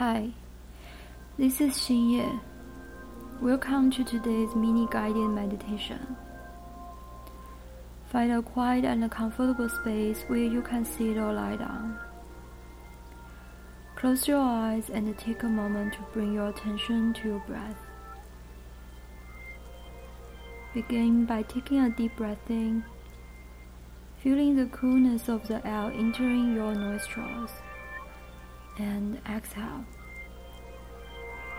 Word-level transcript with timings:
Hi, 0.00 0.30
this 1.36 1.60
is 1.60 1.74
Xin 1.74 2.10
Ye. 2.10 2.40
Welcome 3.42 3.90
to 3.90 4.02
today's 4.02 4.54
mini 4.54 4.88
guided 4.90 5.28
meditation. 5.28 6.16
Find 8.10 8.32
a 8.32 8.40
quiet 8.40 8.86
and 8.86 9.10
comfortable 9.10 9.68
space 9.68 10.22
where 10.28 10.38
you 10.38 10.62
can 10.62 10.86
sit 10.86 11.18
or 11.18 11.34
lie 11.34 11.56
down. 11.56 11.98
Close 13.94 14.26
your 14.26 14.40
eyes 14.40 14.88
and 14.88 15.18
take 15.18 15.42
a 15.42 15.48
moment 15.50 15.92
to 15.92 16.00
bring 16.14 16.32
your 16.32 16.48
attention 16.48 17.12
to 17.20 17.28
your 17.28 17.40
breath. 17.40 17.76
Begin 20.72 21.26
by 21.26 21.42
taking 21.42 21.78
a 21.78 21.90
deep 21.90 22.16
breath 22.16 22.48
in, 22.48 22.82
feeling 24.22 24.56
the 24.56 24.64
coolness 24.74 25.28
of 25.28 25.46
the 25.46 25.60
air 25.66 25.92
entering 25.92 26.54
your 26.54 26.74
nostrils 26.74 27.50
and 28.78 29.20
exhale. 29.28 29.84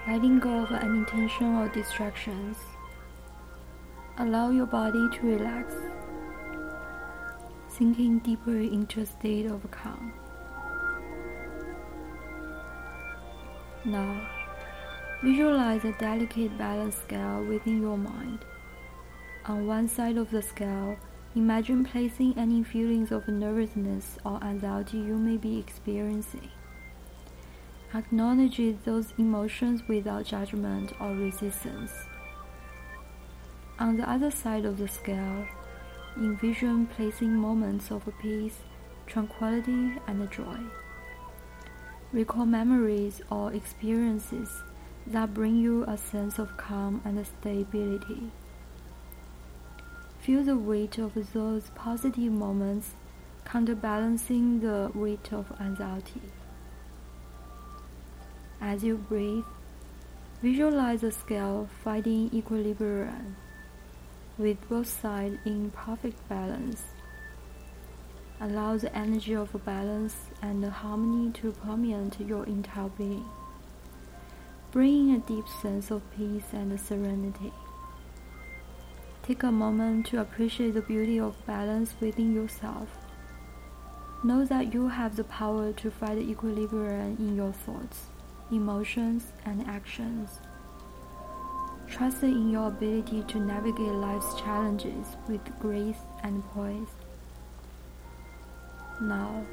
Letting 0.08 0.40
go 0.40 0.64
of 0.64 0.72
any 0.72 1.06
tension 1.06 1.56
or 1.56 1.68
distractions. 1.70 2.58
Allow 4.18 4.50
your 4.50 4.66
body 4.66 5.10
to 5.14 5.22
relax, 5.22 5.74
sinking 7.68 8.20
deeper 8.20 8.58
into 8.58 9.02
a 9.02 9.05
state 9.05 9.46
of 9.46 9.70
calm. 9.72 10.14
Now, 13.86 14.28
visualize 15.24 15.86
a 15.86 15.94
delicate 15.94 16.58
balance 16.58 16.96
scale 16.98 17.44
within 17.44 17.82
your 17.82 17.98
mind. 17.98 18.46
On 19.46 19.66
one 19.66 19.88
side 19.88 20.18
of 20.18 20.30
the 20.30 20.41
scale, 20.41 20.98
imagine 21.36 21.84
placing 21.84 22.38
any 22.38 22.64
feelings 22.64 23.12
of 23.12 23.28
nervousness 23.28 24.18
or 24.24 24.44
anxiety 24.44 24.98
you 24.98 25.18
may 25.18 25.38
be 25.38 25.58
experiencing. 25.58 26.50
Acknowledge 27.94 28.62
those 28.86 29.13
emotions 29.18 29.84
without 29.86 30.23
judgment 30.23 30.94
or 31.02 31.13
resistance. 31.13 31.91
On 33.79 33.98
the 33.98 34.10
other 34.10 34.32
side 34.32 34.63
of 34.63 34.77
the 34.77 34.88
scale, 34.88 35.46
envision 36.16 36.88
placing 36.88 37.35
moments 37.35 37.91
of 37.91 38.07
peace, 38.21 38.60
tranquility, 39.07 39.99
and 40.07 40.32
joy. 40.32 40.57
Recall 42.13 42.46
memories 42.46 43.21
or 43.29 43.51
experiences 43.54 44.63
that 45.05 45.34
bring 45.34 45.57
you 45.57 45.84
a 45.84 45.98
sense 45.98 46.40
of 46.40 46.55
calm 46.55 47.01
and 47.04 47.26
stability. 47.26 48.32
Feel 50.21 50.44
the 50.44 50.57
weight 50.57 50.98
of 50.98 51.34
those 51.34 51.71
positive 51.76 52.32
moments 52.32 52.91
counterbalancing 53.44 54.62
the 54.62 54.91
weight 54.94 55.34
of 55.34 55.51
anxiety. 55.60 56.21
As 58.63 58.84
you 58.84 58.95
breathe, 58.95 59.43
visualize 60.43 61.01
the 61.01 61.12
scale 61.12 61.67
finding 61.84 62.29
equilibrium 62.31 63.35
with 64.38 64.57
both 64.69 64.88
sides 64.88 65.38
in 65.45 65.72
perfect 65.72 66.29
balance. 66.29 66.84
Allow 68.39 68.78
the 68.78 68.95
energy 68.95 69.34
of 69.34 69.50
balance 69.66 70.16
and 70.44 70.63
harmony 70.63 71.31
to 71.41 71.53
permeate 71.53 72.19
your 72.19 72.45
entire 72.45 72.89
being, 72.89 73.25
bringing 74.72 75.16
a 75.16 75.19
deep 75.19 75.45
sense 75.63 75.89
of 75.89 76.03
peace 76.16 76.53
and 76.53 76.79
serenity. 76.79 77.51
Take 79.23 79.41
a 79.41 79.51
moment 79.51 80.06
to 80.07 80.22
appreciate 80.22 80.75
the 80.75 80.81
beauty 80.81 81.19
of 81.19 81.44
balance 81.47 81.95
within 82.00 82.35
yourself. 82.35 82.89
Know 84.23 84.45
that 84.45 84.72
you 84.72 84.88
have 84.89 85.16
the 85.16 85.23
power 85.23 85.73
to 85.73 85.89
find 85.89 86.19
equilibrium 86.19 87.17
in 87.17 87.35
your 87.35 87.53
thoughts 87.53 88.12
emotions, 88.52 89.31
and 89.46 89.66
actions. 89.68 90.40
Trust 91.88 92.24
in 92.24 92.50
your 92.50 92.68
ability 92.68 93.24
to 93.24 93.40
navigate 93.40 93.91
life's 93.91 94.40
challenges 94.40 95.17
with 95.28 95.41
grace 95.59 96.00
and 96.23 96.44
poise. 96.53 96.88
Now, 99.01 99.44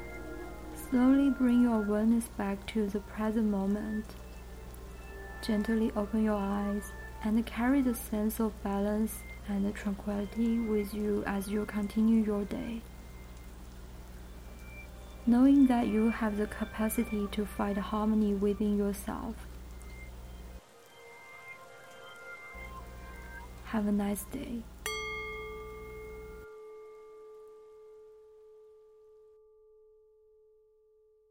slowly 0.89 1.29
bring 1.29 1.63
your 1.63 1.83
awareness 1.83 2.27
back 2.37 2.65
to 2.67 2.87
the 2.87 2.99
present 2.99 3.49
moment. 3.49 4.05
Gently 5.45 5.91
open 5.95 6.23
your 6.23 6.37
eyes 6.37 6.91
and 7.23 7.45
carry 7.45 7.81
the 7.81 7.95
sense 7.95 8.39
of 8.39 8.61
balance 8.63 9.15
and 9.47 9.73
tranquility 9.73 10.59
with 10.59 10.93
you 10.93 11.23
as 11.25 11.49
you 11.49 11.65
continue 11.65 12.23
your 12.23 12.45
day 12.45 12.81
knowing 15.25 15.67
that 15.67 15.87
you 15.87 16.09
have 16.09 16.37
the 16.37 16.47
capacity 16.47 17.27
to 17.31 17.45
find 17.45 17.77
harmony 17.77 18.33
within 18.33 18.77
yourself. 18.77 19.35
Have 23.65 23.87
a 23.87 23.91
nice 23.91 24.23
day. 24.23 24.63